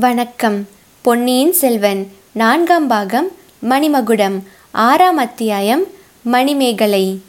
[0.00, 0.68] வணக்கம்.
[1.02, 3.28] பொன்னியின் செல்வன் நான்காம் பாகம்
[3.68, 5.84] மணிமகுடம் ஆறாம் அத்தியாயம்
[6.22, 7.20] மணிமேகலை.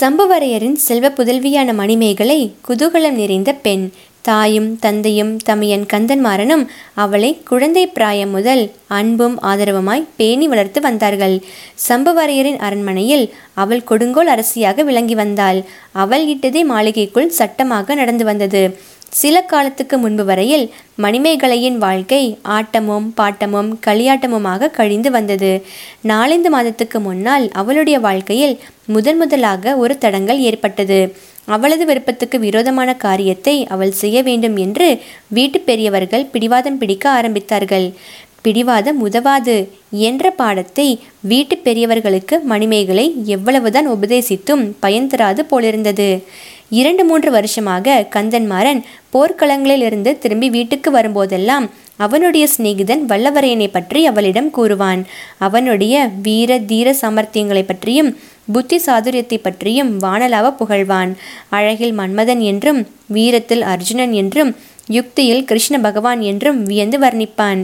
[0.00, 3.90] சம்புவரையரின் செல்வ புதல்வியான மணிமேகலை குதூகலம் நிறைந்த பெண்.
[4.22, 11.40] தாயும் தந்தையும் தமையன் கந்தன்மாறனும் அவளை குழந்தை பிராயம் முதல் அன்பும் ஆதரவுமாய் பேணி வளர்த்து வந்தார்கள்.
[11.88, 15.64] சம்புவரையரின் அரண்மனையில் அவள் கொடுங்கோல் அரசியாக விளங்கி வந்தாள்.
[15.92, 18.96] அவள் இட்டதே மாளிகைக்குள் சட்டமாக நடந்து வந்தது.
[19.12, 20.64] சில காலத்துக்கு முன்பு வரையில்
[21.02, 22.20] மணிமேகலையின் வாழ்க்கை
[22.56, 25.52] ஆட்டமும் பாட்டமும் களியாட்டமுமாக கழிந்து வந்தது.
[26.02, 28.54] நாலந்து மாதத்துக்கு முன்னால் அவளுடைய வாழ்க்கையில்
[28.86, 31.00] முதன் முதலாக ஒரு தடங்கல் ஏற்பட்டது.
[31.46, 34.88] அவளது விருப்பத்துக்கு விரோதமான காரியத்தை அவள் செய்ய வேண்டும் என்று
[35.28, 37.86] வீட்டு பெரியவர்கள் பிடிவாதம் பிடிக்க ஆரம்பித்தார்கள்.
[38.42, 39.54] பிடிவாதம் உதவாது
[40.08, 40.86] என்ற பாடத்தை
[41.20, 46.10] வீட்டு பெரியவர்களுக்கு மணிமேகலை எவ்வளவுதான் உபதேசித்தும் பயன் தராது போலிருந்தது.
[46.70, 48.80] இரண்டு மூன்று வருஷமாக கந்தன்மாறன்
[49.12, 55.00] போர்க்களங்களில் இருந்து திரும்பி வீட்டுக்கு வரும்போதெல்லாம் அவனுடைய சிநேகிதன் வல்லவரையனை பற்றி அவளிடம் கூறுவான்.
[55.38, 58.10] அவனுடைய வீர தீர சாமர்த்தியங்களை பற்றியும்
[58.52, 61.10] புத்தி சாதுரியத்தை பற்றியும் வானலாவ புகழ்வான்.
[61.48, 64.52] அழகில் மன்மதன் என்றும் வீரத்தில் அர்ஜுனன் என்றும்
[64.86, 67.62] யுக்தியில் கிருஷ்ண பகவான் என்றும் வியந்து வர்ணிப்பான்.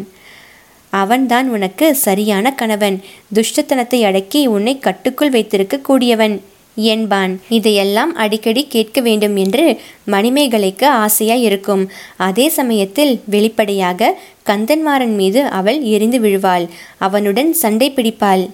[0.92, 2.98] அவன்தான் உனக்கு சரியான கணவன்.
[3.34, 6.34] துஷ்டத்தனத்தை அடக்கி உன்னை கட்டுக்குள் வைத்திருக்க கூடியவன்.
[6.74, 7.40] என்பான்.
[7.48, 16.20] இதையெல்லாம் அடிக்கடி கேட்க வேண்டும் என்று மணிமேகலைக்கு ஆசையாய் இருக்கும் அதே சமயத்தில் வெளிப்படையாக கந்தன்மாறன் மீது அவள் எரிந்து
[16.20, 16.66] விழுவாள்.
[16.98, 18.50] அவனுடன் சண்டை பிடிப்பாள்.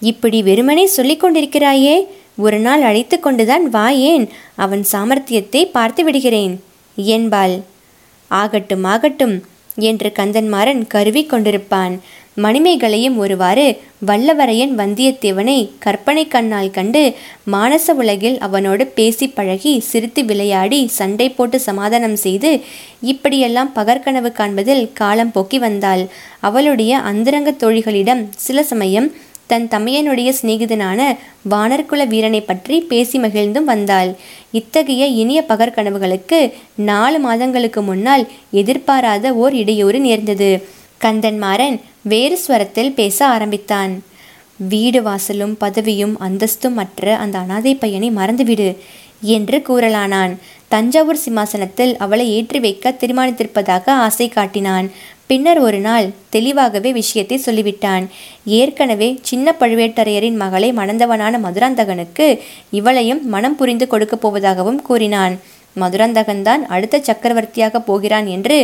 [0.00, 2.06] இப்படி வெறுமனே சொல்லிக் கொண்டிருக்கிறாயே?
[2.36, 4.28] ஒரு நாள் அழைத்து கொண்டுதான் வா ஏன்?
[4.54, 6.64] அவன் சாமர்த்தியத்தை பார்த்து விடுகிறேன்
[6.96, 7.60] என்பாள்.
[8.28, 11.98] ஆகட்டும் ஆகட்டும் என்று கந்தன்மாறன் கருவி கொண்டிருப்பான்.
[12.44, 13.66] மணிமேகலையும் ஒருவாறு
[14.06, 17.02] வல்லவரையன் வந்தியத்தேவனை கற்பனை கண்ணால் கண்டு
[17.52, 22.50] மானச உலகில் அவனோடு பேசி பழகி சிரித்து விளையாடி சண்டை போட்டு சமாதானம் செய்து
[23.12, 26.02] இப்படியெல்லாம் பகற்கனவு காண்பதில் காலம் போக்கி வந்தாள்.
[26.40, 29.08] அவளுடைய அந்தரங்க தோழிகளிடம் சில சமயம்
[29.46, 31.00] தன் தமையனுடைய சிநேகிதனான
[31.50, 34.10] வானர்குல வீரனை பற்றி பேசி மகிழ்ந்தும் வந்தாள்.
[34.52, 36.40] இத்தகைய இனிய பகற்கனவுகளுக்கு
[36.90, 38.24] நாலு மாதங்களுக்கு முன்னால்
[38.62, 40.50] எதிர்பாராத ஓர் இடையூறு நேர்ந்தது.
[41.00, 43.92] கந்தன்மாறன் வேறு ஸ்வரத்தில் பேச ஆரம்பித்தான்.
[44.56, 48.68] வீடு வாசலும் பதவியும் அந்தஸ்தும் மற்ற அந்த அனாதை பையனை மறந்துவிடு
[49.20, 50.32] என்று கூறலானான்.
[50.68, 54.90] தஞ்சாவூர் சிம்மாசனத்தில் அவளை ஏற்றி வைக்க தீர்மானித்திருப்பதாக ஆசை காட்டினான்.
[55.26, 58.04] பின்னர் ஒரு நாள் தெளிவாகவே விஷயத்தை சொல்லிவிட்டான்.
[58.44, 62.26] ஏற்கனவே சின்ன பழுவேட்டரையரின் மகளை மணந்தவனான மதுராந்தகனுக்கு
[62.72, 65.36] இவளையும் மனம் புரிந்து கொடுக்கப் போவதாகவும் கூறினான்.
[65.82, 68.56] மதுராந்தகன்தான் அடுத்த சக்கரவர்த்தியாக போகிறான் என்று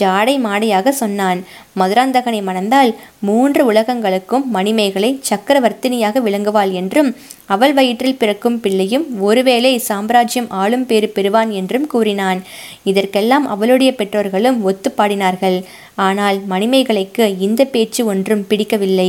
[0.00, 1.40] ஜாடை மாடையாக சொன்னான்.
[1.80, 2.92] மதுராந்தகனை மணந்தால்
[3.28, 7.10] மூன்று உலகங்களுக்கும் மணிமேகலை சக்கரவர்த்தினியாக விளங்குவாள் என்றும்
[7.54, 12.40] அவள் வயிற்றில் பிறக்கும் பிள்ளையும் ஒருவேளை சாம்ராஜ்யம் ஆளும் பேறு பெறுவான் என்றும் கூறினான்.
[12.90, 15.58] இதற்கெல்லாம் அவளுடைய பெற்றோர்களும் ஒத்து பாடினார்கள்.
[16.06, 19.08] ஆனால் மணிமேகலைக்கு இந்த பேச்சு ஒன்றும் பிடிக்கவில்லை.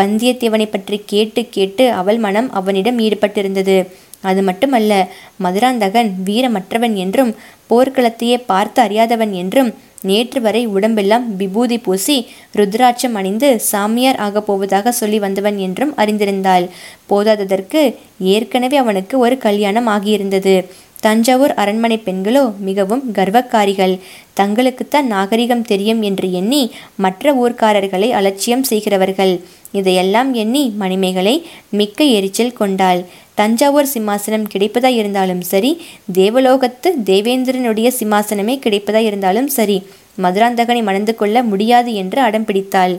[0.00, 3.76] வந்தியத்தேவனை பற்றி கேட்டு கேட்டு அவள் மனம் அவனிடம் ஈடுபட்டிருந்தது.
[4.22, 4.92] அது மட்டுமல்ல
[5.36, 7.32] மதுராந்தகன் வீரமற்றவன் என்றும்
[7.70, 9.70] போர்க்களத்தையே பார்த்து அறியாதவன் என்றும்
[10.02, 12.16] நேற்று வரை உடம்பெல்லாம் விபூதி பூசி
[12.56, 16.66] ருத்ராட்சம் அணிந்து சாமியார் ஆகப் போவதாக சொல்லி வந்தவன் என்றும் அறிந்திருந்தாள்.
[17.10, 17.80] போதாததற்கு
[18.18, 20.54] ஏற்கனவே அவனுக்கு ஒரு கல்யாணம் ஆகியிருந்தது.
[21.00, 23.94] தஞ்சாவூர் அரண்மனை பெண்களோ மிகவும் கர்வக்காரிகள்.
[24.40, 26.62] தங்களுக்குத்தான் நாகரிகம் தெரியும் என்று எண்ணி
[26.96, 29.34] மற்ற ஊர்க்காரர்களை அலட்சியம் செய்கிறவர்கள்.
[29.72, 31.34] இதையெல்லாம் எண்ணி மணிமேகலை
[31.70, 33.00] மிக்க எரிச்சல் கொண்டாள்.
[33.40, 35.72] தஞ்சாவூர் சிம்மாசனம் கிடைப்பதா இருந்தாலும் சரி
[36.20, 39.78] தேவலோகத்து தேவேந்திரனுடைய சிம்மாசனமே கிடைப்பதா இருந்தாலும் சரி
[40.22, 42.94] மதுராந்தகனை மணந்து கொள்ள முடியாது என்று அடம் பிடித்தாள்.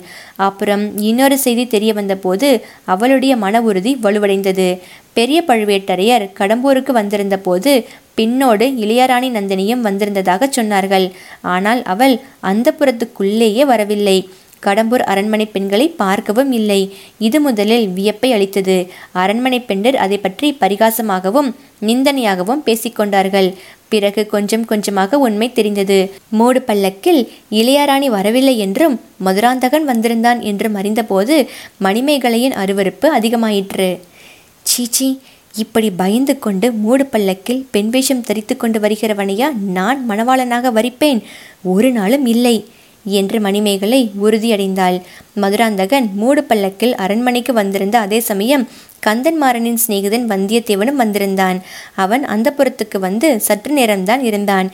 [0.46, 2.47] அப்புறம் இன்னொரு செய்தி தெரிய வந்தபோது
[2.94, 4.68] அவளுடைய மன உறுதி வலுவடைந்தது.
[5.18, 7.72] பெரிய பழுவேட்டரையர் கடம்பூருக்கு வந்திருந்த போது
[8.19, 11.08] பின்னோடு இளையராணி நந்தினியும் வந்திருந்ததாக சொன்னார்கள்.
[11.56, 12.16] ஆனால் அவள்
[12.52, 14.18] அந்த புறத்துக்குள்ளேயே வரவில்லை.
[14.66, 16.81] கடம்பூர் அரண்மனை பெண்களை பார்க்கவும் இல்லை.
[17.27, 18.77] இது முதலில் வியப்பை அளித்தது.
[19.23, 21.49] அரண்மனை பெண்டர் அதை பற்றி பரிகாசமாகவும்
[21.89, 23.49] நிந்தனையாகவும் பேசிக்கொண்டார்கள்
[23.94, 25.97] பிறகு கொஞ்சம் கொஞ்சமாக உண்மை தெரிந்தது.
[26.39, 27.22] மூடு பல்லக்கில்
[27.59, 31.35] இளையராணி வரவில்லை என்றும் மதுராந்தகன் வந்திருந்தான் என்றும் அறிந்தபோது
[31.87, 33.90] மணிமேகலையின் அருவறுப்பு அதிகமாயிற்று.
[34.72, 35.09] சீச்சி
[35.64, 39.47] இப்படி பயந்து கொண்டு மூடு பல்லக்கில் பெண் வேஷம் தரித்து கொண்டு வருகிறவனையா
[39.78, 41.19] நான் மணவாளனாக வரிப்பேன்?
[41.73, 42.55] ஒரு நாளும் இல்லை.
[43.03, 45.02] என்று மணிமேகலை உறுதியடைந்தாள்.
[45.34, 48.68] மதுராந்தகன் மூடு பல்லக்கில் அரண்மனைக்கு வந்திருந்த அதே சமயம்
[49.08, 51.58] கந்தன்மாறனின் சிநேகிதன் வந்தியத்தேவனும் வந்திருந்தான்.
[51.96, 54.68] அவன் அந்த புறத்துக்கு வந்து சற்று நேரம்தான் இருந்தான்.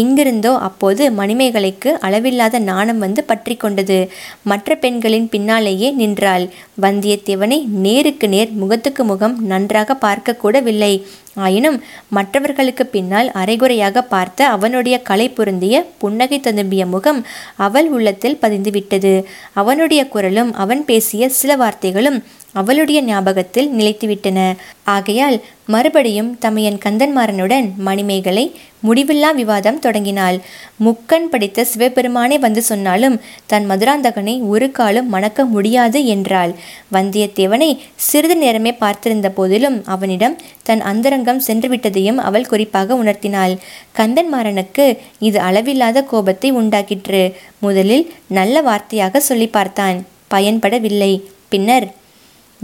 [0.00, 3.98] எங்கிருந்தோ அப்போது மணிமேகலைக்கு அளவில்லாத நாணம் வந்து பற்றி கொண்டது.
[4.42, 6.46] மற்ற பெண்களின் பின்னாலேயே நின்றாள்.
[6.80, 10.94] வந்தியத்தேவனை நேருக்கு நேர் முகத்துக்கு முகம் நன்றாக பார்க்கக்கூடவில்லை.
[11.34, 11.76] ஆயினும்
[12.08, 17.20] மற்றவர்களுக்கு பின்னால் அரைகுறையாக பார்த்த அவனுடைய கலை பொருந்திய புன்னகை ததும்பிய முகம்
[17.56, 19.14] அவள் உள்ளத்தில் பதிந்துவிட்டது.
[19.52, 22.18] அவனுடைய குரலும் அவன் பேசிய சில வார்த்தைகளும்
[22.52, 24.56] அவளுடைய ஞாபகத்தில் நிலைத்துவிட்டன.
[24.84, 28.54] ஆகையால் மறுபடியும் தமையன் கந்தன்மாறனுடன் மணிமேகலை
[28.86, 30.40] முடிவில்லா விவாதம் தொடங்கினாள்.
[30.84, 36.52] முக்கன் படித்த சிவபெருமானே வந்து சொன்னாலும் தன் மதுராந்தகனை ஒரு காலம் மணக்க முடியாது என்றாள்.
[36.92, 43.56] வந்தியத்தேவனை சிறிது நேரமே பார்த்திருந்த போதிலும் அவனிடம் தன் அந்தரங்கம் சென்றுவிட்டதையும் அவள் குறிப்பாக உணர்த்தினாள்.
[43.96, 47.32] கந்தன்மாறனுக்கு இது அளவில்லாத கோபத்தை உண்டாக்கிற்று.
[47.58, 49.98] முதலில் நல்ல வார்த்தையாக சொல்லி பார்த்தான்.
[50.34, 51.12] பயன்படவில்லை.
[51.48, 51.86] பின்னர்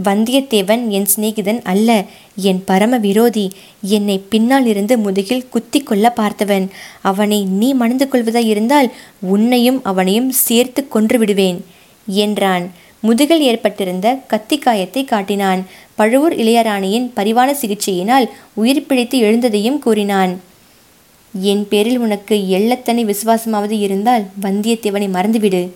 [0.03, 2.05] வந்தியத்தேவன் என் சிநேகிதன் அல்ல.
[2.35, 3.51] என் பரம விரோதி
[3.81, 6.67] என்னை பின்னால் இருந்து முதுகில் குத்தி கொள்ள பார்த்தவன்.
[7.01, 11.65] அவனை நீ மணந்து கொள்வதாய் இருந்தால் உன்னையும் அவனையும் சேர்த்து கொன்று விடுவேன்
[12.05, 12.67] என்றான்.
[13.01, 15.65] முதுகில் ஏற்பட்டிருந்த கத்திக்காயத்தை காட்டினான்.
[15.95, 20.39] பழுவூர் இளையராணியின் பரிவான சிகிச்சையினால் உயிர் பிழைத்து எழுந்ததையும் கூறினான்.
[21.33, 25.69] என் பேரில் உனக்கு எள்ளத்தனை விசுவாசமாவது இருந்தால் வந்தியத்தேவனை மறந்துவிடு.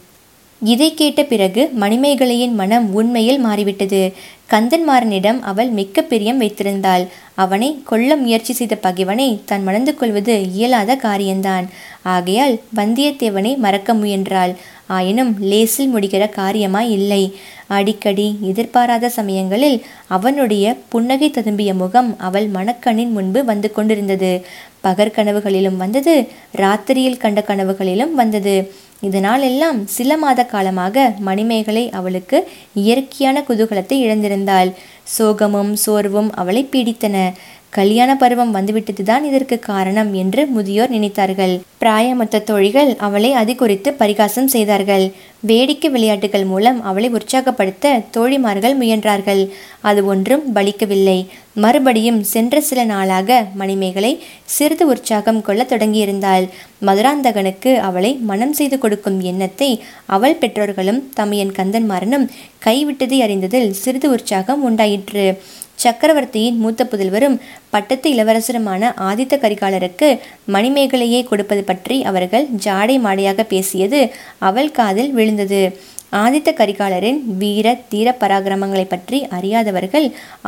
[0.71, 4.01] இதை கேட்ட பிறகு மணிமேகலையின் மனம் உண்மையில் மாறிவிட்டது.
[4.51, 7.04] கந்தன்மாறனிடம் அவள் மிக்க பிரியம் வைத்திருந்தாள்.
[7.36, 11.65] அவனை கொல்ல முயற்சி செய்த பகைவனை தான் மணந்து கொள்வது இயலாத காரியம்தான்
[12.01, 14.54] ஆகையால் வந்தியத்தேவனை மறக்க முயன்றாள்.
[14.88, 17.24] ஆயினும் லேசில் முடிகிற காரியமாய் இல்லை.
[17.68, 19.77] அடிக்கடி எதிர்பாராத சமயங்களில்
[20.07, 24.31] அவனுடைய புன்னகை ததும்பிய முகம் அவள் மணக்கண்ணின் முன்பு வந்து கொண்டிருந்தது.
[24.83, 26.16] பகற்கனவுகளிலும் வந்தது.
[26.57, 28.56] ராத்திரியில் கண்ட கனவுகளிலும் வந்தது.
[29.07, 32.38] இதனால் எல்லாம் சில மாத காலமாக மணிமேகலை அவளுக்கு
[32.83, 34.69] இயற்கையான குதூகலத்தை இழந்திருந்தாள்.
[35.17, 37.17] சோகமும் சோர்வும் அவளை பீடித்தன.
[37.77, 41.53] கல்யாண பருவம் வந்துவிட்டதுதான் இதற்கு காரணம் என்று முதியோர் நினைத்தார்கள்.
[41.81, 45.05] பிராயமொத்த தோழிகள் அவளை அது குறித்து பரிகாசம் செய்தார்கள்.
[45.49, 49.41] வேடிக்கை விளையாட்டுகள் மூலம் அவளை உற்சாகப்படுத்த தோழிமார்கள் முயன்றார்கள்.
[49.81, 51.17] அது ஒன்றும் பலிக்கவில்லை.
[51.63, 54.13] மறுபடியும் சென்ற சில நாளாக மணிமேகலை
[54.55, 56.45] சிறிது உற்சாகம் கொள்ள தொடங்கியிருந்தாள்.
[56.87, 59.71] மதுராந்தகனுக்கு அவளை மனம் செய்து கொடுக்கும் எண்ணத்தை
[60.15, 62.29] அவள் பெற்றோர்களும் தமையன் கந்தன்மாறனும்
[62.65, 65.27] கைவிட்டதை அறிந்ததில் சிறிது உற்சாகம் உண்டாயிற்று.
[65.83, 67.39] சக்கரவர்த்தியின் மூத்த புதல்வரும்
[67.74, 70.09] பட்டத்து இளவரசருமான ஆதித்த கரிகாலருக்கு
[70.56, 74.01] மணிமேகலையை கொடுப்பது பற்றி அவர்கள் ஜாடை மாடையாக பேசியது
[74.50, 75.63] அவள் காதில் விழுந்தது.
[76.21, 80.06] ஆதித்த கரிகாலரின் வீர தீர பராக்கிரமங்களை பற்றி அறியாதவர்கள்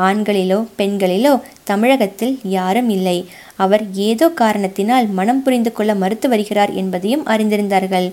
[0.08, 1.32] ஆண்களிலோ பெண்களிலோ
[1.70, 3.16] தமிழகத்தில் யாரும் இல்லை.
[3.64, 8.08] அவர் ஏதோ காரணத்தினால் மனம் புரிந்து கொள்ள மறுத்து வருகிறார் என்பதையும் அறிந்திருந்தார்கள்.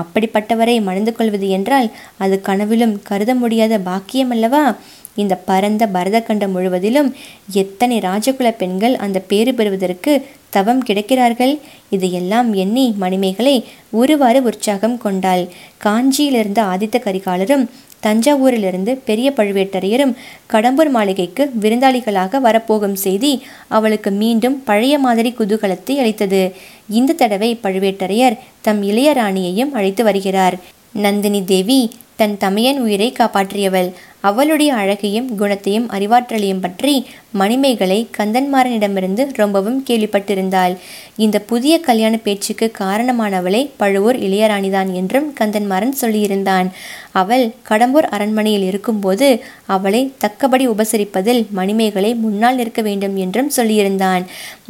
[0.00, 1.88] அப்படிப்பட்டவரை மணந்து கொள்வது என்றால்
[2.24, 4.64] அது கனவிலும் கருத முடியாத பாக்கியமல்லவா
[5.14, 7.14] இந்த பரந்த பரதக்கண்டம் முழுவதிலும்
[7.52, 11.58] எத்தனை ராஜகுல பெண்கள் அந்த பேறு பெறுவதற்கு தவம் கிடைக்கிறார்கள்?
[11.90, 15.44] இதையெல்லாம் எண்ணி மணிமேகலை ஒருவாறு உற்சாகம் கொண்டாள்.
[15.84, 17.66] காஞ்சியிலிருந்து ஆதித்த கரிகாலரும்
[18.06, 20.14] தஞ்சாவூரிலிருந்து பெரிய பழுவேட்டரையரும்
[20.52, 26.52] கடம்பூர் மாளிகைக்கு விருந்தாளிகளாக வரப்போகும் செய்தி அவளுக்கு மீண்டும் பழைய மாதிரி குதூகலத்தை அளித்தது.
[26.88, 30.56] இந்த தடவை பழுவேட்டரையர் தம் இளையராணியையும் அழைத்து வருகிறார்.
[30.92, 33.88] நந்தினி தேவி தன் தமையன் உயிரை காப்பாற்றியவள்.
[34.28, 36.94] அவளுடைய அழகையும் குணத்தையும் அறிவாற்றலையும் பற்றி
[37.40, 40.74] மணிமேகலை கந்தன்மாறனிடமிருந்து ரொம்பவும் கேள்விப்பட்டிருந்தாள்.
[41.16, 46.68] இந்த புதிய கல்யாண பேச்சுக்கு காரணமானவளே பழுவூர் இளையராணிதான் என்றும் கந்தன்மாறன் சொல்லியிருந்தான்.
[47.12, 49.28] அவள் கடம்பூர் அரண்மனையில் இருக்கும்போது
[49.66, 54.22] அவளை தக்கபடி உபசரிப்பதில் மணிமேகலை முன்னால் நிற்க வேண்டும் என்றும் சொல்லியிருந்தான்.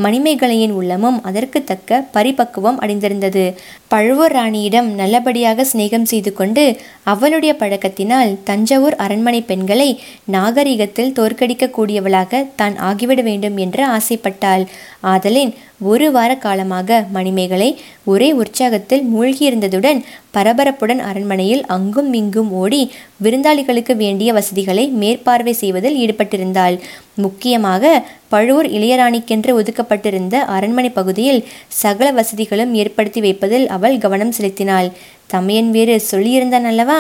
[0.03, 3.45] மணிமேகலையின் உள்ளமும் அதற்கு தக்க பரிபக்குவம் அடைந்திருந்தது.
[3.89, 6.65] பழுவூர் ராணியிடம் நல்லபடியாக சிநேகம் செய்து கொண்டு
[7.05, 9.89] அவளுடைய பழக்கத்தினால் தஞ்சாவூர் அரண்மனை பெண்களை
[10.35, 14.65] நாகரிகத்தில் தோற்கடிக்கக்கூடியவளாக தான் ஆகிவிட வேண்டும் என்று ஆசைப்பட்டாள்.
[15.13, 15.53] ஆதலின்
[15.91, 17.71] ஒரு வார காலமாக மணிமேகலை
[18.13, 19.99] ஒரே உற்சாகத்தில் மூழ்கியிருந்ததுடன்
[20.37, 22.83] பரபரப்புடன் அரண்மனையில் அங்கும் இங்கும் ஓடி
[23.25, 26.77] விருந்தாளிகளுக்கு வேண்டிய வசதிகளை மேற்பார்வை செய்வதில் ஈடுபட்டிருந்தாள்.
[27.25, 27.93] முக்கியமாக
[28.33, 31.45] பழுவூர் இளையராணிக்கென்று ஒதுக்கப்பட்டிருந்த அரண்மனை பகுதியில்
[31.83, 34.89] சகல வசதிகளும் ஏற்படுத்தி வைப்பதில் அவள் கவனம் செலுத்தினாள்.
[35.35, 36.99] தமையன் வேறு சொல்லியிருந்தான் அல்லவா?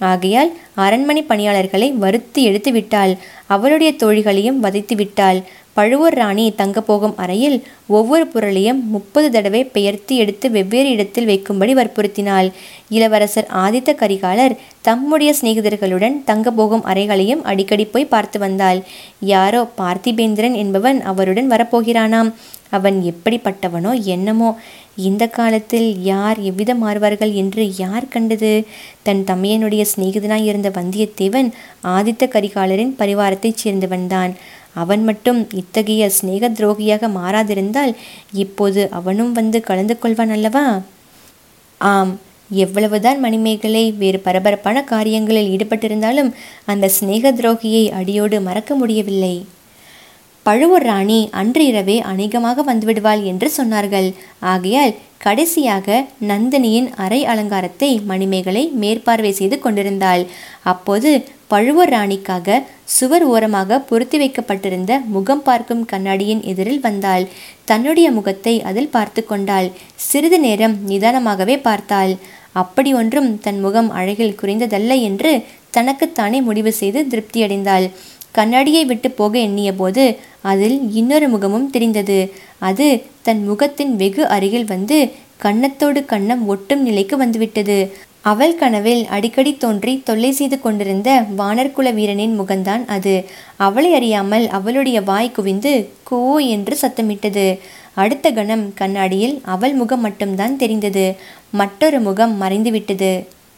[0.00, 3.12] ஆகையால் அரண்மனை பணியாளர்களை வருத்தி எடுத்து விட்டாள்
[3.46, 5.40] அவளுடைய தோழிகளையும் வதைத்து விட்டாள்
[5.76, 12.48] பழுவூர் ராணி தங்கப்போகும் அறையில் ஒவ்வொரு பொருளையும் முப்பது தடவை பெயர்த்து எடுத்து வெவ்வேறு இடத்தில் வைக்கும்படி வற்புறுத்தினாள்.
[12.88, 18.80] இளவரசர் ஆதித்த கரிகாலர் தம்முடைய சிநேகிதர்களுடன் தங்கப்போகும் அறைகளையும் அடிக்கடி போய் பார்த்து வந்தாள்.
[19.34, 22.32] யாரோ பார்த்திபேந்திரன் என்பவன் அவருடன் வரப்போகிறானாம்.
[22.70, 24.58] அவன் எப்படிப்பட்டவனோ என்னமோ.
[24.96, 28.52] இந்த காலத்தில் யார் எவ்விதம் மாறுவார்கள் என்று யார் கண்டது?
[29.02, 31.48] தன் தமையனுடைய சிநேகிதனாய் இருந்த வந்தியத்தேவன்
[31.84, 34.34] ஆதித்த கரிகாலரின் பரிவாரத்தைச் சேர்ந்தவன்தான்.
[34.74, 37.92] அவன் மட்டும் இத்தகைய சிநேக துரோகியாக மாறாதிருந்தால்
[38.44, 40.66] இப்போது அவனும் வந்து கலந்து கொள்வான் அல்லவா?
[41.80, 42.12] ஆம்
[42.50, 46.30] எவ்வளவுதான் மணிமேகலை வேறு பரபரப்பான காரியங்களில் ஈடுபட்டிருந்தாலும்
[46.64, 49.34] அந்த சிநேக துரோகியை அடியோடு மறக்க முடியவில்லை.
[50.46, 54.08] பழுவூர் ராணி அன்று இரவே அநேகமாக வந்துவிடுவாள் என்று சொன்னார்கள்.
[54.52, 55.86] ஆகையால் கடைசியாக
[56.28, 60.24] நந்தினியின் அரை அலங்காரத்தை மணிமேகலை மேற்பார்வை செய்து கொண்டிருந்தாள்.
[60.72, 61.10] அப்போது
[61.54, 62.56] பழுவூர் ராணிக்காக
[62.94, 67.24] சுவர் ஓரமாக பொருத்தி வைக்கப்பட்டிருந்த முகம் பார்க்கும் கண்ணாடியின் எதிரில் வந்தாள்.
[67.70, 69.68] தன்னுடைய முகத்தை அதில் பார்த்து கொண்டாள்.
[70.06, 72.12] சிறிது நேரம் நிதானமாகவே பார்த்தாள்.
[72.62, 75.32] அப்படி ஒன்றும் தன் முகம் அழகில் குறைந்ததல்ல என்று
[75.76, 77.86] தனக்குத்தானே முடிவு செய்து திருப்தியடைந்தாள்.
[78.38, 80.04] கண்ணாடியை விட்டு போக எண்ணிய போது
[80.52, 82.18] அதில் இன்னொரு முகமும் தெரிந்தது.
[82.68, 82.88] அது
[83.28, 84.98] தன் முகத்தின் வெகு அருகில் வந்து
[85.44, 87.78] கன்னத்தோடு கன்னம் ஒட்டும் நிலைக்கு வந்துவிட்டது.
[88.30, 93.14] அவள் கனவில் அடிக்கடி தோன்றி தொல்லை செய்து கொண்டிருந்த வானர்குல வீரனின் முகம்தான் அது.
[93.56, 97.46] அவளை அறியாமல் அவளுடைய வாய் குவிந்து கூ என்று சத்தமிட்டது.
[97.94, 101.06] அடுத்த கணம் கண்ணாடியில் அவள் முகம் மட்டும்தான் தெரிந்தது.
[101.50, 103.12] மற்றொரு முகம் மறைந்துவிட்டது.